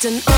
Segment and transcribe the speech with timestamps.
[0.00, 0.37] Just an